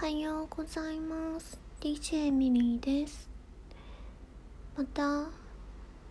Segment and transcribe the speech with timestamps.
[0.00, 1.60] はようございます。
[1.78, 3.28] DJ ミリーです。
[4.74, 5.24] また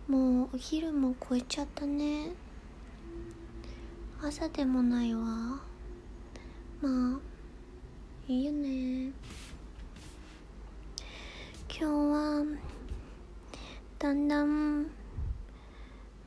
[0.06, 2.30] もうお昼も超えちゃったね。
[4.22, 5.20] 朝でもないわ。
[6.80, 7.18] まあ
[8.28, 9.10] いいよね。
[11.68, 12.44] 今日は
[13.98, 14.86] だんだん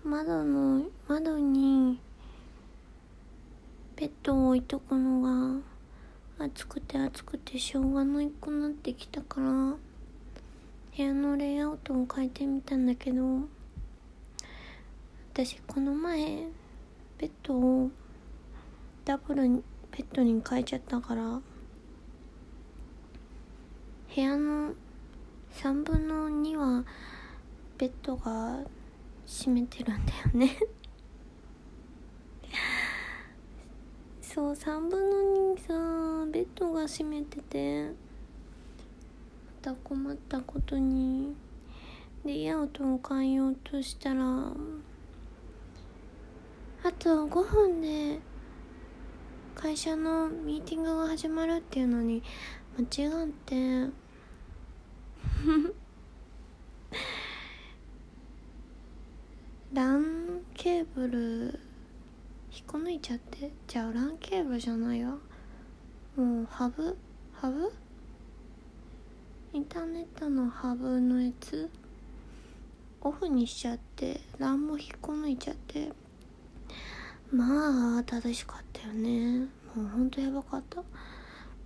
[0.04, 1.98] 窓の窓に
[3.96, 5.22] ベッドを置いとくの
[5.62, 5.73] が
[6.46, 9.78] 暑くて暑くてしょうがないくなってきたから部
[10.98, 13.22] 屋のレイアウトを変えてみたんだけど
[15.34, 16.48] 私この前
[17.18, 17.90] ベッドを
[19.06, 21.40] ダブルベッドに変えちゃったから
[24.14, 24.74] 部屋の
[25.54, 26.84] 3分の2は
[27.78, 28.60] ベッドが
[29.26, 30.58] 占めてるんだよね。
[34.22, 37.92] そう3分の2さベッドが閉めててま
[39.62, 41.36] た困ったことに。
[42.26, 44.54] レイアウトを変えようとしたらあ
[46.98, 48.22] と5分で
[49.56, 52.24] 会社のミーティングが始まるっていうのに
[52.78, 53.90] 間違って。
[59.74, 61.60] ランケーブル
[62.52, 63.52] 引っこ抜いちゃって。
[63.68, 65.18] じゃあ LAN ケーブルじゃないわ。
[66.16, 66.96] もうハブ？
[67.34, 67.74] ハブ？
[69.52, 71.68] インターネットのハブのやつ？
[73.02, 75.92] オフにしちゃって LAN も引っこ抜いちゃって。
[77.32, 79.48] まあ正しかったよね。
[79.76, 80.84] もうほんとやばかった。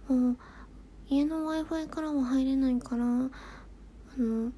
[0.08, 0.38] もう
[1.10, 3.30] 家の w i f i からも入れないからあ
[4.18, 4.52] の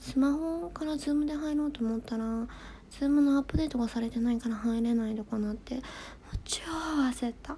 [0.00, 2.24] スマホから Zoom で入ろうと思ったら
[2.98, 5.84] Zoom のアップデートがされてないから入れないとかなってもう
[6.44, 6.62] 超
[7.10, 7.56] 焦った。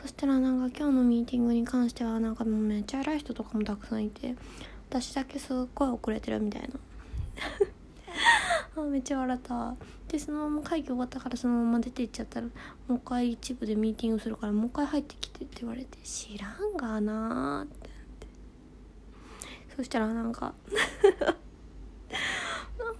[0.00, 4.36] そしたらなんか今日のミーティングに関してはなんかもうめっちゃ偉い人とかもたくさんいて
[4.88, 6.68] 私だけすっごい遅れてるみたいな。
[8.80, 9.74] あめっちゃ笑った。
[10.06, 17.90] でそのまま会議終わったからそのまま出て行っちゃったらもう一回一部でミーティングするからもう一回入ってきてって言われて知らんがなーってっ
[18.20, 18.26] て。
[19.76, 20.54] そしたらなんか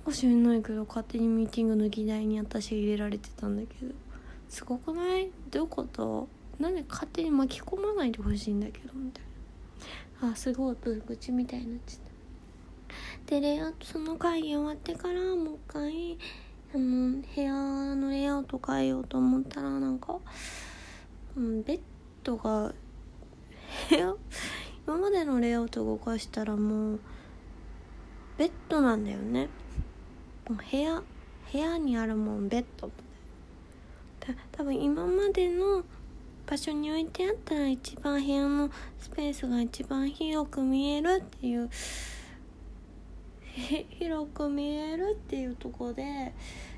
[0.09, 3.93] か知んないけど勝手にミーティングの議題に私入れられてたんだけど。
[4.49, 5.31] すごくない？
[5.51, 6.27] どういうこと？
[6.59, 9.25] なんで勝手に巻き込まないでほしいんだけどみたい
[10.23, 10.33] な。
[10.33, 12.01] あすごい愚痴みたいになっちゃっ
[13.27, 13.35] た。
[13.35, 16.19] でレイアウトその会議終わってからもう一回
[16.75, 20.17] あの部屋のレイアウト変えようと思ったらなんか、
[21.37, 21.81] うん、ベッ
[22.25, 22.73] ドが
[23.91, 24.15] 部屋？
[24.87, 27.01] 今までのレイアウト動かしたらもう
[28.39, 29.49] ベッドなんだよね。
[30.55, 31.03] 部屋
[31.53, 32.91] 部屋にあるもんベッド。
[34.53, 35.85] 多分今までの
[36.47, 41.71] 場所に置いてあったら一番部屋のスペースが一番広く見えるっていう
[43.91, 46.35] 広く見えるっていうとこで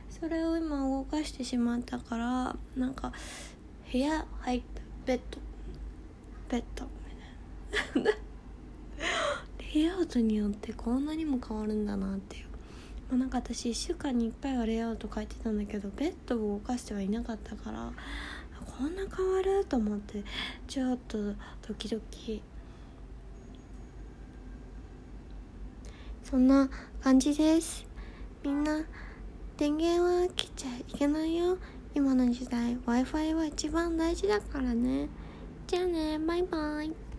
[0.08, 3.12] それを今動かしてしまったからなんか
[3.90, 5.38] 部屋入ったベッド。
[6.48, 6.84] ベッド。
[7.94, 8.18] みたいな
[9.74, 12.49] レイアウトによってこんなにも変わるんだなっていう。
[13.10, 17.92] まあ、なんか私1週間に1回はレイアウト書いてたんだけどベッドを動かしてはいなかったから
[18.78, 20.22] こんな変わると思って
[20.68, 21.18] ちょっと
[21.66, 22.42] ドキドキ。
[26.22, 26.70] そんな
[27.02, 27.84] 感じです。
[28.44, 28.84] みんな
[29.56, 31.58] 電源は切っちゃいけないよ。
[31.94, 35.08] 今の時代 w i f i は一番大事だからね。
[35.66, 37.09] じゃあねバイバイ。